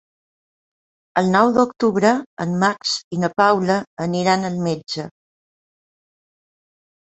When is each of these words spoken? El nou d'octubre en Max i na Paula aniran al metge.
El 1.21 1.29
nou 1.35 1.51
d'octubre 1.57 2.15
en 2.47 2.57
Max 2.65 2.95
i 3.17 3.21
na 3.27 3.31
Paula 3.43 3.77
aniran 4.09 4.51
al 4.53 4.61
metge. 4.67 5.09